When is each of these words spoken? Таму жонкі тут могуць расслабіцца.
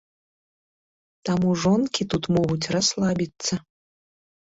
Таму 1.29 1.49
жонкі 1.63 2.07
тут 2.13 2.23
могуць 2.37 2.69
расслабіцца. 2.77 3.53